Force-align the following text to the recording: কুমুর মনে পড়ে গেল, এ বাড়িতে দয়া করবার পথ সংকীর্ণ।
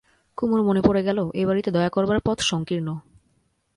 কুমুর 0.37 0.61
মনে 0.61 0.81
পড়ে 0.81 1.01
গেল, 1.03 1.19
এ 1.33 1.43
বাড়িতে 1.45 1.69
দয়া 1.71 1.89
করবার 1.89 2.19
পথ 2.25 2.37
সংকীর্ণ। 2.41 2.87